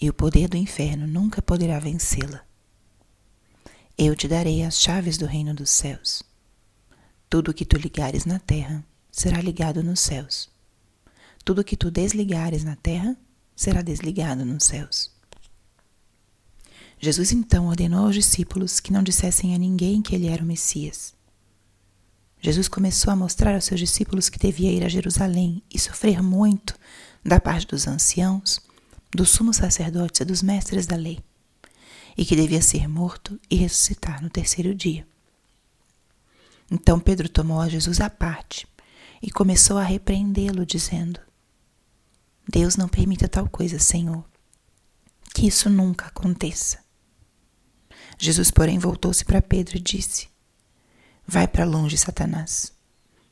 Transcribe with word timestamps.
e 0.00 0.08
o 0.08 0.14
poder 0.14 0.48
do 0.48 0.56
inferno 0.56 1.06
nunca 1.06 1.40
poderá 1.40 1.78
vencê-la. 1.78 2.44
Eu 3.96 4.14
te 4.14 4.28
darei 4.28 4.62
as 4.62 4.80
chaves 4.80 5.16
do 5.16 5.26
reino 5.26 5.54
dos 5.54 5.70
céus. 5.70 6.22
Tudo 7.30 7.50
o 7.50 7.54
que 7.54 7.64
tu 7.64 7.76
ligares 7.76 8.24
na 8.24 8.38
terra 8.38 8.84
será 9.10 9.40
ligado 9.40 9.82
nos 9.82 10.00
céus. 10.00 10.50
Tudo 11.44 11.60
o 11.60 11.64
que 11.64 11.76
tu 11.76 11.90
desligares 11.90 12.62
na 12.62 12.76
terra 12.76 13.16
será 13.54 13.80
desligado 13.80 14.44
nos 14.44 14.64
céus. 14.64 15.10
Jesus 16.98 17.32
então 17.32 17.68
ordenou 17.68 18.06
aos 18.06 18.14
discípulos 18.14 18.80
que 18.80 18.92
não 18.92 19.02
dissessem 19.02 19.54
a 19.54 19.58
ninguém 19.58 20.02
que 20.02 20.14
ele 20.14 20.26
era 20.26 20.42
o 20.42 20.46
Messias. 20.46 21.14
Jesus 22.40 22.68
começou 22.68 23.12
a 23.12 23.16
mostrar 23.16 23.54
aos 23.54 23.64
seus 23.64 23.80
discípulos 23.80 24.28
que 24.28 24.38
devia 24.38 24.70
ir 24.70 24.84
a 24.84 24.88
Jerusalém 24.88 25.62
e 25.72 25.78
sofrer 25.78 26.22
muito 26.22 26.78
da 27.24 27.40
parte 27.40 27.66
dos 27.66 27.88
anciãos, 27.88 28.60
dos 29.14 29.30
sumos 29.30 29.56
sacerdotes 29.56 30.20
e 30.20 30.24
dos 30.24 30.42
mestres 30.42 30.86
da 30.86 30.96
lei, 30.96 31.20
e 32.16 32.24
que 32.24 32.36
devia 32.36 32.62
ser 32.62 32.88
morto 32.88 33.38
e 33.50 33.56
ressuscitar 33.56 34.22
no 34.22 34.30
terceiro 34.30 34.74
dia. 34.74 35.06
Então 36.70 36.98
Pedro 36.98 37.28
tomou 37.28 37.60
a 37.60 37.68
Jesus 37.68 38.00
à 38.00 38.10
parte 38.10 38.66
e 39.22 39.30
começou 39.30 39.78
a 39.78 39.84
repreendê-lo, 39.84 40.66
dizendo: 40.66 41.20
Deus 42.48 42.76
não 42.76 42.88
permita 42.88 43.28
tal 43.28 43.48
coisa, 43.48 43.78
Senhor, 43.78 44.24
que 45.34 45.46
isso 45.46 45.68
nunca 45.68 46.06
aconteça. 46.06 46.78
Jesus, 48.18 48.50
porém, 48.50 48.78
voltou-se 48.78 49.24
para 49.24 49.42
Pedro 49.42 49.76
e 49.76 49.80
disse: 49.80 50.28
Vai 51.26 51.46
para 51.46 51.64
longe, 51.64 51.98
Satanás. 51.98 52.72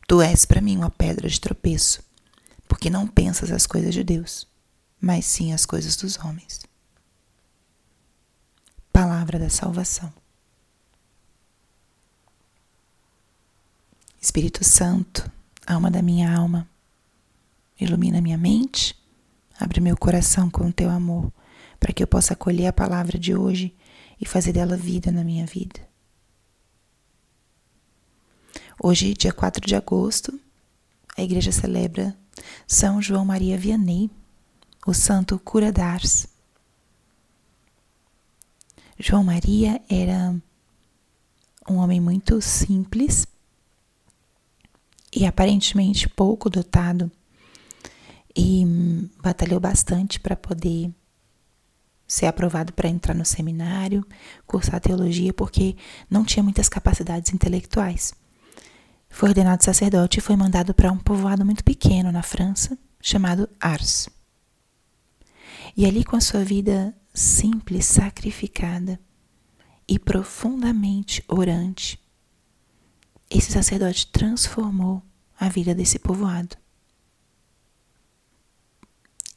Tu 0.07 0.21
és 0.21 0.45
para 0.45 0.61
mim 0.61 0.77
uma 0.77 0.91
pedra 0.91 1.29
de 1.29 1.41
tropeço, 1.41 2.03
porque 2.69 2.91
não 2.91 3.07
pensas 3.07 3.51
as 3.51 3.67
coisas 3.67 3.95
de 3.95 4.05
Deus, 4.05 4.47
mas 5.01 5.25
sim 5.25 5.53
as 5.53 5.67
coisas 5.67 5.97
dos 5.97 6.19
homens. 6.19 6.61
Palavra 8.93 9.39
da 9.39 9.51
salvação. 9.51 10.13
Espírito 14.21 14.65
Santo, 14.65 15.31
alma 15.67 15.91
da 15.91 16.01
minha 16.01 16.35
alma, 16.35 16.69
ilumina 17.79 18.21
minha 18.21 18.39
mente, 18.39 18.97
abre 19.59 19.81
meu 19.81 19.97
coração 19.97 20.49
com 20.49 20.69
o 20.69 20.73
teu 20.73 20.89
amor, 20.89 21.31
para 21.79 21.93
que 21.93 22.03
eu 22.03 22.07
possa 22.07 22.33
acolher 22.33 22.69
a 22.69 22.73
palavra 22.73 23.19
de 23.19 23.35
hoje 23.35 23.77
e 24.21 24.27
fazer 24.27 24.53
dela 24.53 24.77
vida 24.77 25.13
na 25.13 25.23
minha 25.23 25.45
vida. 25.45 25.81
Hoje, 28.83 29.15
dia 29.15 29.33
4 29.33 29.67
de 29.67 29.77
agosto, 29.77 30.39
a 31.17 31.23
igreja 31.23 31.53
celebra 31.53 32.17
São 32.67 33.01
João 33.01 33.25
Maria 33.25 33.57
Vianney, 33.59 34.11
o 34.87 34.93
santo 34.93 35.39
cura 35.39 35.73
d'Ars. 35.73 36.27
João 38.99 39.25
Maria 39.25 39.81
era 39.89 40.35
um 41.69 41.77
homem 41.77 42.01
muito 42.01 42.41
simples 42.41 43.27
e 45.15 45.27
aparentemente 45.27 46.09
pouco 46.09 46.51
dotado 46.51 47.11
e 48.37 48.65
batalhou 49.23 49.61
bastante 49.61 50.19
para 50.19 50.37
poder 50.37 50.93
ser 52.07 52.27
aprovado 52.27 52.73
para 52.73 52.89
entrar 52.89 53.15
no 53.15 53.25
seminário, 53.25 54.07
cursar 54.47 54.81
teologia, 54.81 55.33
porque 55.33 55.77
não 56.11 56.25
tinha 56.25 56.43
muitas 56.43 56.69
capacidades 56.69 57.33
intelectuais. 57.33 58.13
Foi 59.09 59.31
ordenado 59.31 59.65
sacerdote 59.65 60.19
e 60.19 60.23
foi 60.23 60.37
mandado 60.37 60.75
para 60.75 60.93
um 60.93 60.99
povoado 60.99 61.45
muito 61.45 61.65
pequeno 61.65 62.11
na 62.13 62.23
França, 62.23 62.77
chamado 63.01 63.49
Ars. 63.61 64.09
E 65.77 65.87
ali, 65.87 66.05
com 66.05 66.17
a 66.17 66.21
sua 66.21 66.45
vida 66.45 66.97
simples, 67.13 67.87
sacrificada 67.87 69.01
e 69.89 69.99
profundamente 69.99 71.23
orante, 71.29 72.01
esse 73.29 73.51
sacerdote 73.51 74.07
transformou 74.07 75.03
a 75.39 75.49
vida 75.49 75.75
desse 75.75 75.99
povoado. 75.99 76.57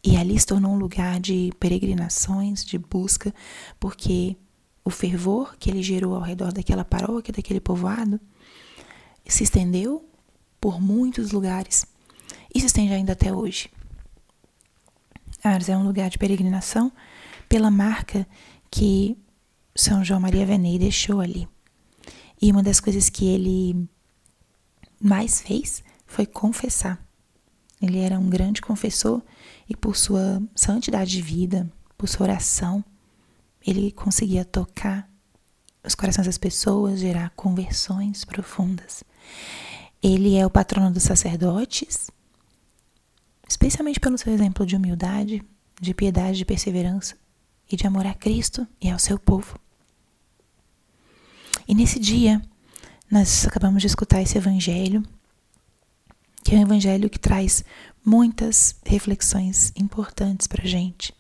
E 0.03 0.16
ali 0.16 0.40
se 0.40 0.46
tornou 0.46 0.74
um 0.74 0.80
lugar 0.80 1.20
de 1.20 1.52
peregrinações, 1.59 2.64
de 2.64 2.78
busca, 2.78 3.34
porque 3.80 4.38
o 4.86 4.90
fervor 4.90 5.58
que 5.58 5.69
ele 5.69 5.81
gerou 5.81 6.16
ao 6.16 6.22
redor 6.22 6.54
daquela 6.54 6.86
paróquia, 6.86 7.34
daquele 7.34 7.59
povoado, 7.59 8.19
se 9.25 9.44
estendeu 9.44 10.08
por 10.62 10.80
muitos 10.80 11.31
lugares 11.31 11.86
e 12.54 12.59
se 12.59 12.68
estende 12.68 12.94
ainda 12.94 13.14
até 13.14 13.34
hoje. 13.34 13.69
Ars 15.47 15.69
é 15.69 15.78
um 15.78 15.84
lugar 15.84 16.09
de 16.09 16.18
peregrinação 16.18 16.91
pela 17.47 17.72
marca 17.72 18.28
que 18.69 19.18
São 19.75 20.03
João 20.03 20.19
Maria 20.19 20.46
Venei 20.46 20.78
deixou 20.78 21.22
ali. 21.22 21.47
E 22.41 22.52
uma 22.52 22.62
das 22.62 22.80
coisas 22.80 23.09
que 23.09 23.25
ele 23.28 23.88
mais 25.02 25.41
fez 25.41 25.84
foi 26.06 26.25
confessar. 26.25 27.03
Ele 27.81 28.00
era 28.00 28.19
um 28.19 28.30
grande 28.30 28.62
confessor 28.62 29.22
e 29.69 29.75
por 29.75 29.96
sua 29.96 30.41
santidade 30.56 31.12
de 31.12 31.22
vida, 31.22 31.72
por 31.97 32.07
sua 32.07 32.25
oração, 32.25 32.84
ele 33.66 33.91
conseguia 33.91 34.46
tocar 34.46 35.09
os 35.84 35.96
corações 35.96 36.28
das 36.28 36.38
pessoas, 36.38 37.00
gerar 37.00 37.31
conversões 37.31 38.24
profundas. 38.24 39.03
Ele 40.02 40.36
é 40.36 40.46
o 40.46 40.50
patrono 40.50 40.91
dos 40.91 41.03
sacerdotes, 41.03 42.09
especialmente 43.47 44.00
pelo 44.00 44.18
seu 44.18 44.34
exemplo 44.34 44.66
de 44.66 44.75
humildade, 44.75 45.44
de 45.80 45.94
piedade, 45.94 46.38
de 46.38 46.46
perseverança 46.46 47.16
e 47.72 47.75
de 47.75 47.85
amor 47.85 48.06
a 48.06 48.13
Cristo 48.13 48.68
e 48.81 48.90
ao 48.90 49.00
seu 49.00 49.18
povo. 49.19 49.59
E 51.68 51.75
nesse 51.75 52.00
dia, 52.00 52.41
nós 53.09 53.46
acabamos 53.46 53.81
de 53.81 53.88
escutar 53.88 54.22
esse 54.22 54.38
evangelho 54.38 55.03
que 56.47 56.56
é 56.56 56.59
um 56.59 56.62
evangelho 56.62 57.09
que 57.09 57.19
traz 57.19 57.62
muitas 58.06 58.78
reflexões 58.86 59.74
importantes 59.75 60.47
para 60.47 60.63
a 60.63 60.66
gente. 60.66 61.13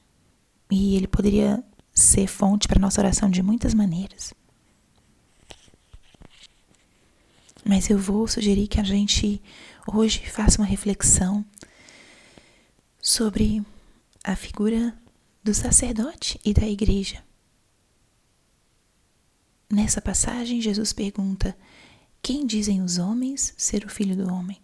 E 0.71 0.95
ele 0.95 1.05
poderia 1.05 1.61
ser 1.93 2.27
fonte 2.27 2.65
para 2.65 2.79
nossa 2.79 3.01
oração 3.01 3.29
de 3.29 3.43
muitas 3.43 3.73
maneiras. 3.73 4.33
Mas 7.65 7.89
eu 7.89 7.99
vou 7.99 8.25
sugerir 8.25 8.67
que 8.67 8.79
a 8.79 8.85
gente 8.85 9.41
hoje 9.85 10.25
faça 10.29 10.61
uma 10.61 10.65
reflexão 10.65 11.43
sobre 13.07 13.65
a 14.21 14.35
figura 14.35 14.93
do 15.41 15.53
sacerdote 15.53 16.37
e 16.43 16.53
da 16.53 16.67
igreja. 16.67 17.23
Nessa 19.71 20.01
passagem, 20.01 20.59
Jesus 20.59 20.91
pergunta: 20.91 21.57
Quem 22.21 22.45
dizem 22.45 22.81
os 22.81 22.97
homens 22.97 23.53
ser 23.55 23.85
o 23.85 23.89
filho 23.89 24.13
do 24.13 24.29
homem? 24.29 24.61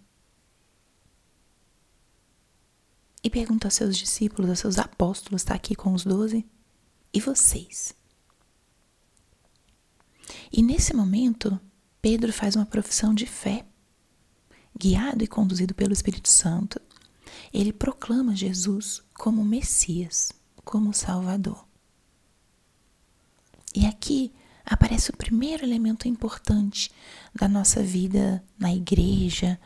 e 3.25 3.29
pergunta 3.29 3.67
aos 3.67 3.75
seus 3.75 3.97
discípulos, 3.97 4.49
aos 4.49 4.59
seus 4.59 4.77
apóstolos, 4.77 5.43
está 5.43 5.55
aqui 5.55 5.75
com 5.75 5.93
os 5.93 6.03
doze, 6.03 6.45
e 7.13 7.21
vocês? 7.21 7.95
E 10.51 10.61
nesse 10.61 10.93
momento, 10.93 11.57
Pedro 12.01 12.33
faz 12.33 12.57
uma 12.57 12.65
profissão 12.65 13.13
de 13.13 13.25
fé. 13.25 13.65
Guiado 14.77 15.23
e 15.23 15.27
conduzido 15.27 15.73
pelo 15.73 15.93
Espírito 15.93 16.29
Santo, 16.29 16.81
ele 17.53 17.71
proclama 17.71 18.35
Jesus 18.35 19.03
como 19.13 19.45
Messias, 19.45 20.31
como 20.65 20.93
Salvador. 20.93 21.65
E 23.75 23.85
aqui 23.85 24.33
aparece 24.65 25.11
o 25.11 25.17
primeiro 25.17 25.63
elemento 25.63 26.07
importante 26.07 26.91
da 27.33 27.47
nossa 27.47 27.83
vida 27.83 28.43
na 28.57 28.73
igreja 28.73 29.59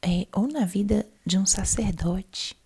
é, 0.00 0.26
ou 0.32 0.48
na 0.48 0.64
vida 0.64 1.08
de 1.24 1.38
um 1.38 1.46
sacerdote, 1.46 2.56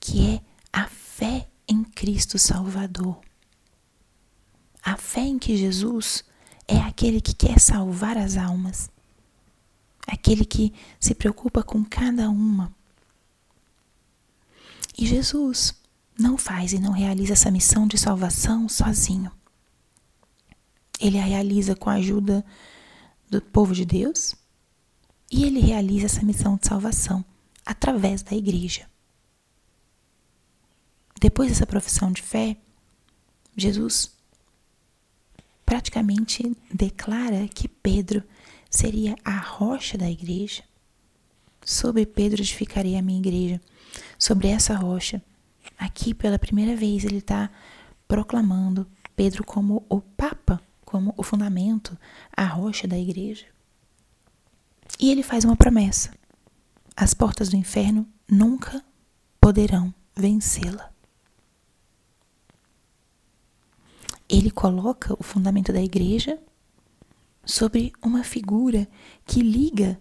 que 0.00 0.34
é 0.34 0.40
a 0.72 0.86
fé 0.88 1.48
em 1.68 1.84
Cristo 1.84 2.38
Salvador. 2.38 3.20
A 4.82 4.96
fé 4.96 5.20
em 5.20 5.38
que 5.38 5.56
Jesus 5.56 6.24
é 6.66 6.78
aquele 6.78 7.20
que 7.20 7.34
quer 7.34 7.58
salvar 7.58 8.18
as 8.18 8.36
almas, 8.36 8.90
aquele 10.06 10.44
que 10.44 10.72
se 10.98 11.14
preocupa 11.14 11.62
com 11.62 11.84
cada 11.84 12.28
uma. 12.28 12.73
E 14.96 15.06
Jesus 15.06 15.74
não 16.18 16.38
faz 16.38 16.72
e 16.72 16.78
não 16.78 16.92
realiza 16.92 17.32
essa 17.32 17.50
missão 17.50 17.86
de 17.86 17.98
salvação 17.98 18.68
sozinho. 18.68 19.30
Ele 21.00 21.18
a 21.18 21.24
realiza 21.24 21.74
com 21.74 21.90
a 21.90 21.94
ajuda 21.94 22.44
do 23.28 23.42
povo 23.42 23.74
de 23.74 23.84
Deus 23.84 24.34
e 25.30 25.44
ele 25.44 25.58
realiza 25.58 26.06
essa 26.06 26.22
missão 26.22 26.56
de 26.56 26.66
salvação 26.66 27.24
através 27.66 28.22
da 28.22 28.36
igreja. 28.36 28.88
Depois 31.20 31.48
dessa 31.48 31.66
profissão 31.66 32.12
de 32.12 32.22
fé, 32.22 32.56
Jesus 33.56 34.12
praticamente 35.64 36.56
declara 36.72 37.48
que 37.48 37.66
Pedro 37.66 38.22
seria 38.70 39.16
a 39.24 39.36
rocha 39.38 39.96
da 39.96 40.10
igreja. 40.10 40.62
Sobre 41.64 42.04
Pedro 42.04 42.42
edificarei 42.42 42.96
a 42.96 43.02
minha 43.02 43.18
igreja. 43.18 43.60
Sobre 44.18 44.48
essa 44.48 44.74
rocha, 44.74 45.22
aqui 45.78 46.12
pela 46.12 46.38
primeira 46.38 46.76
vez 46.76 47.04
ele 47.04 47.18
está 47.18 47.50
proclamando 48.06 48.86
Pedro 49.16 49.44
como 49.44 49.84
o 49.88 50.00
Papa, 50.00 50.60
como 50.84 51.14
o 51.16 51.22
fundamento, 51.22 51.96
a 52.36 52.44
rocha 52.44 52.86
da 52.86 52.98
igreja. 52.98 53.46
E 55.00 55.10
ele 55.10 55.22
faz 55.22 55.44
uma 55.44 55.56
promessa: 55.56 56.10
as 56.96 57.14
portas 57.14 57.48
do 57.48 57.56
inferno 57.56 58.06
nunca 58.28 58.84
poderão 59.40 59.92
vencê-la. 60.14 60.94
ele 64.28 64.50
coloca 64.50 65.14
o 65.18 65.22
fundamento 65.22 65.72
da 65.72 65.82
igreja 65.82 66.38
sobre 67.44 67.92
uma 68.02 68.24
figura 68.24 68.88
que 69.26 69.40
liga, 69.40 70.00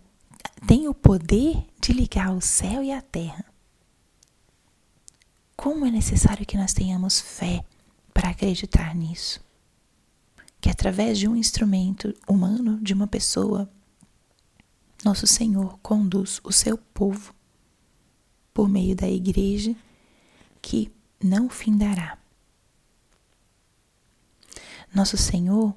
tem 0.67 0.87
o 0.87 0.93
poder 0.93 1.65
de 1.79 1.93
ligar 1.93 2.33
o 2.33 2.41
céu 2.41 2.83
e 2.83 2.91
a 2.91 3.01
terra. 3.01 3.45
Como 5.55 5.85
é 5.85 5.91
necessário 5.91 6.45
que 6.45 6.57
nós 6.57 6.73
tenhamos 6.73 7.19
fé 7.19 7.63
para 8.13 8.29
acreditar 8.29 8.95
nisso? 8.95 9.39
Que 10.59 10.69
através 10.69 11.19
de 11.19 11.27
um 11.27 11.35
instrumento 11.35 12.13
humano, 12.27 12.79
de 12.81 12.93
uma 12.93 13.07
pessoa, 13.07 13.69
nosso 15.03 15.27
Senhor 15.27 15.77
conduz 15.79 16.39
o 16.43 16.51
seu 16.51 16.77
povo 16.77 17.33
por 18.53 18.69
meio 18.69 18.95
da 18.95 19.07
igreja 19.07 19.75
que 20.61 20.91
não 21.21 21.49
findará 21.49 22.17
nosso 24.93 25.17
Senhor 25.17 25.75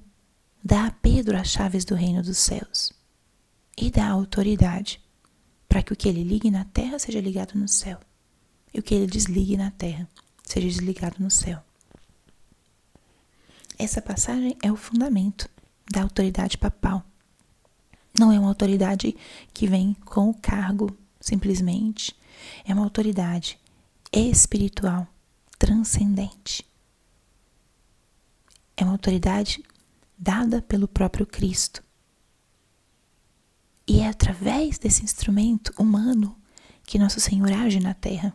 dá 0.62 0.86
a 0.86 0.90
Pedro 0.90 1.38
as 1.38 1.48
chaves 1.48 1.84
do 1.84 1.94
reino 1.94 2.22
dos 2.22 2.36
céus 2.36 2.92
e 3.76 3.90
dá 3.90 4.08
autoridade 4.08 5.00
para 5.68 5.82
que 5.82 5.92
o 5.92 5.96
que 5.96 6.08
ele 6.08 6.22
ligue 6.22 6.50
na 6.50 6.64
terra 6.64 6.98
seja 6.98 7.20
ligado 7.20 7.54
no 7.54 7.68
céu 7.68 8.00
e 8.72 8.78
o 8.78 8.82
que 8.82 8.94
ele 8.94 9.06
desligue 9.06 9.56
na 9.56 9.70
terra 9.70 10.08
seja 10.42 10.68
desligado 10.68 11.16
no 11.18 11.30
céu. 11.30 11.62
Essa 13.78 14.00
passagem 14.00 14.56
é 14.62 14.72
o 14.72 14.76
fundamento 14.76 15.48
da 15.92 16.02
autoridade 16.02 16.56
papal. 16.56 17.04
Não 18.18 18.32
é 18.32 18.38
uma 18.38 18.48
autoridade 18.48 19.14
que 19.52 19.66
vem 19.66 19.94
com 20.04 20.30
o 20.30 20.34
cargo 20.34 20.96
simplesmente, 21.20 22.16
é 22.64 22.72
uma 22.72 22.84
autoridade 22.84 23.58
espiritual, 24.12 25.06
transcendente. 25.58 26.64
É 28.76 28.84
uma 28.84 28.92
autoridade 28.92 29.62
dada 30.16 30.62
pelo 30.62 30.88
próprio 30.88 31.26
Cristo. 31.26 31.82
E 33.86 34.00
é 34.00 34.08
através 34.08 34.78
desse 34.78 35.04
instrumento 35.04 35.72
humano 35.78 36.36
que 36.84 36.98
nosso 36.98 37.20
Senhor 37.20 37.52
age 37.52 37.80
na 37.80 37.94
terra. 37.94 38.34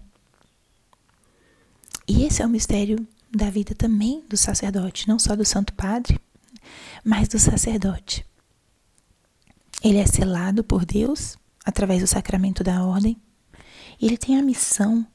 E 2.07 2.23
esse 2.23 2.41
é 2.41 2.45
o 2.45 2.49
mistério 2.49 3.07
da 3.29 3.49
vida 3.49 3.73
também 3.73 4.23
do 4.27 4.37
sacerdote, 4.37 5.07
não 5.07 5.17
só 5.17 5.35
do 5.35 5.45
Santo 5.45 5.73
Padre, 5.73 6.19
mas 7.03 7.27
do 7.27 7.39
sacerdote. 7.39 8.25
Ele 9.83 9.97
é 9.97 10.05
selado 10.05 10.63
por 10.63 10.85
Deus 10.85 11.37
através 11.65 12.01
do 12.01 12.07
sacramento 12.07 12.63
da 12.63 12.83
ordem. 12.83 13.17
E 13.99 14.05
ele 14.05 14.17
tem 14.17 14.37
a 14.37 14.43
missão 14.43 15.05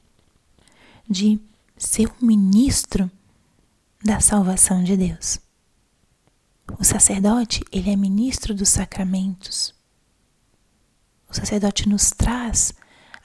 de 1.09 1.39
ser 1.77 2.09
um 2.21 2.25
ministro 2.25 3.09
da 4.03 4.19
salvação 4.19 4.83
de 4.83 4.97
Deus. 4.97 5.39
O 6.79 6.83
sacerdote, 6.83 7.63
ele 7.71 7.89
é 7.89 7.95
ministro 7.95 8.53
dos 8.53 8.69
sacramentos. 8.69 9.73
O 11.29 11.33
sacerdote 11.33 11.87
nos 11.87 12.11
traz 12.11 12.73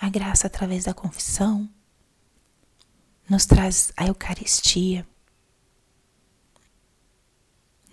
a 0.00 0.08
graça 0.08 0.46
através 0.46 0.84
da 0.84 0.92
confissão, 0.92 1.68
nos 3.28 3.46
traz 3.46 3.92
a 3.96 4.06
Eucaristia, 4.06 5.06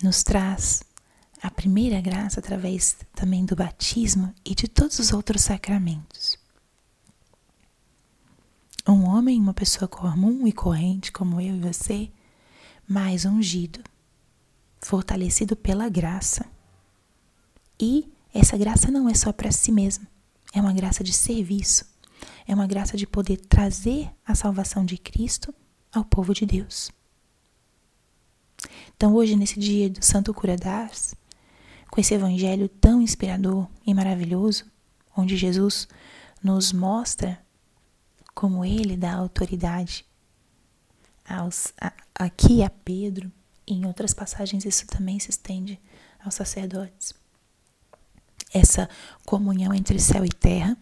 nos 0.02 0.24
traz 0.24 0.84
a 1.42 1.52
primeira 1.52 2.02
graça 2.02 2.40
através 2.40 2.98
também 3.14 3.46
do 3.46 3.56
batismo 3.56 4.34
e 4.44 4.56
de 4.56 4.68
todos 4.68 5.00
os 5.00 5.14
outros 5.14 5.42
sacramentos. 5.44 6.38
Um 8.88 9.06
homem, 9.06 9.40
uma 9.40 9.54
pessoa 9.54 9.88
comum 9.88 10.48
e 10.48 10.52
corrente 10.52 11.12
como 11.12 11.40
eu 11.40 11.56
e 11.56 11.60
você, 11.60 12.12
mais 12.88 13.24
ungido, 13.24 13.82
fortalecido 14.80 15.56
pela 15.56 15.88
graça. 15.88 16.46
E 17.80 18.12
essa 18.34 18.58
graça 18.58 18.92
não 18.92 19.10
é 19.10 19.14
só 19.14 19.32
para 19.32 19.52
si 19.52 19.72
mesmo, 19.72 20.06
é 20.54 20.62
uma 20.62 20.74
graça 20.74 21.04
de 21.04 21.14
serviço, 21.14 21.86
é 22.48 22.54
uma 22.54 22.68
graça 22.68 22.98
de 22.98 23.08
poder 23.08 23.38
trazer 23.38 24.10
a 24.26 24.36
salvação 24.36 24.86
de 24.86 24.98
Cristo 24.98 25.54
ao 25.92 26.04
povo 26.06 26.34
de 26.34 26.46
Deus. 26.46 26.92
Então, 28.96 29.14
hoje, 29.14 29.36
nesse 29.36 29.60
dia 29.60 29.90
do 29.90 30.04
Santo 30.04 30.34
Cura 30.34 30.56
com 31.90 32.02
esse 32.02 32.14
evangelho 32.14 32.68
tão 32.68 33.02
inspirador 33.02 33.68
e 33.86 33.94
maravilhoso, 33.94 34.66
onde 35.16 35.36
Jesus 35.36 35.88
nos 36.44 36.72
mostra 36.72 37.40
como 38.34 38.64
ele 38.64 38.96
dá 38.96 39.14
autoridade 39.14 40.06
aos, 41.28 41.74
a, 41.80 41.92
aqui 42.16 42.64
a 42.64 42.70
Pedro, 42.70 43.32
e 43.68 43.74
em 43.74 43.86
outras 43.86 44.14
passagens 44.14 44.66
isso 44.66 44.88
também 44.88 45.20
se 45.20 45.30
estende 45.30 45.80
aos 46.24 46.36
sacerdotes. 46.36 47.14
Essa 48.54 48.90
comunhão 49.26 49.74
entre 49.74 50.00
céu 50.00 50.26
e 50.26 50.30
terra 50.30 50.78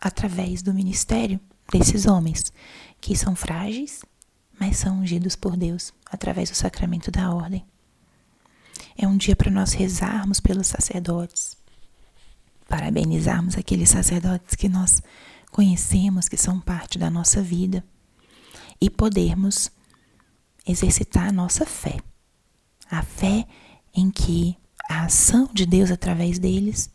através 0.00 0.62
do 0.62 0.74
ministério 0.74 1.40
desses 1.72 2.06
homens, 2.06 2.52
que 3.00 3.16
são 3.16 3.34
frágeis, 3.34 4.02
mas 4.58 4.76
são 4.76 5.00
ungidos 5.00 5.36
por 5.36 5.56
Deus 5.56 5.92
através 6.10 6.50
do 6.50 6.56
sacramento 6.56 7.10
da 7.10 7.32
ordem. 7.32 7.64
É 8.96 9.06
um 9.06 9.16
dia 9.16 9.34
para 9.34 9.50
nós 9.50 9.72
rezarmos 9.72 10.40
pelos 10.40 10.68
sacerdotes, 10.68 11.56
parabenizarmos 12.68 13.56
aqueles 13.56 13.90
sacerdotes 13.90 14.54
que 14.54 14.68
nós 14.68 15.02
conhecemos, 15.50 16.28
que 16.28 16.36
são 16.36 16.60
parte 16.60 16.98
da 16.98 17.10
nossa 17.10 17.42
vida, 17.42 17.84
e 18.80 18.90
podermos 18.90 19.70
exercitar 20.66 21.28
a 21.28 21.32
nossa 21.32 21.64
fé. 21.66 21.98
A 22.90 23.02
fé 23.02 23.46
em 23.94 24.10
que 24.10 24.56
a 24.88 25.04
ação 25.04 25.48
de 25.52 25.66
Deus 25.66 25.90
através 25.90 26.38
deles 26.38 26.90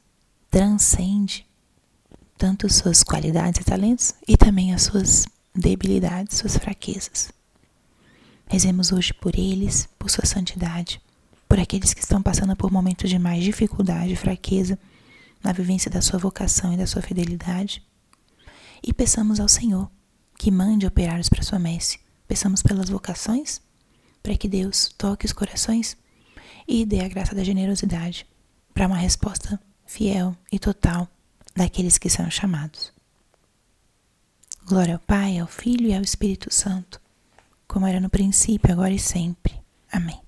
transcende 0.50 1.46
tanto 2.38 2.72
suas 2.72 3.04
qualidades 3.04 3.62
e 3.62 3.64
talentos 3.64 4.14
e 4.28 4.38
também 4.38 4.74
as 4.74 4.84
suas 4.84 5.26
debilidades, 5.54 6.38
suas 6.38 6.58
fraquezas. 6.58 7.32
Rezemos 8.48 8.92
hoje 8.92 9.14
por 9.14 9.38
eles, 9.38 9.88
por 10.00 10.10
sua 10.10 10.26
santidade, 10.26 11.02
por 11.48 11.60
aqueles 11.60 11.94
que 11.94 12.02
estão 12.02 12.22
passando 12.22 12.56
por 12.56 12.72
momentos 12.72 13.10
de 13.10 13.20
mais 13.20 13.44
dificuldade 13.44 14.14
e 14.14 14.16
fraqueza 14.16 14.80
na 15.44 15.52
vivência 15.52 15.92
da 15.92 16.02
sua 16.02 16.18
vocação 16.18 16.74
e 16.74 16.78
da 16.78 16.88
sua 16.88 17.02
fidelidade. 17.02 17.84
E 18.82 18.94
peçamos 18.94 19.40
ao 19.40 19.48
Senhor 19.48 19.90
que 20.38 20.50
mande 20.52 20.88
operários 20.88 21.30
para 21.30 21.44
sua 21.44 21.60
messe 21.60 22.00
Peçamos 22.30 22.62
pelas 22.62 22.90
vocações, 22.90 23.60
para 24.22 24.38
que 24.38 24.48
Deus 24.48 24.94
toque 24.96 25.26
os 25.26 25.34
corações 25.34 25.98
e 26.68 26.86
dê 26.86 27.00
a 27.02 27.08
graça 27.08 27.34
da 27.34 27.44
generosidade 27.44 28.28
para 28.72 28.86
uma 28.86 28.96
resposta 28.96 29.60
fiel 29.90 30.36
e 30.52 30.60
total 30.60 31.10
daqueles 31.56 31.98
que 31.98 32.12
são 32.12 32.30
chamados. 32.30 32.94
Glória 34.68 34.94
ao 34.94 35.00
Pai, 35.00 35.40
ao 35.40 35.48
Filho 35.48 35.88
e 35.88 35.96
ao 35.96 36.04
Espírito 36.04 36.54
Santo, 36.54 37.02
como 37.68 37.88
era 37.88 38.00
no 38.00 38.08
princípio, 38.08 38.72
agora 38.72 38.94
e 38.94 39.00
sempre. 39.00 39.60
Amém. 39.92 40.22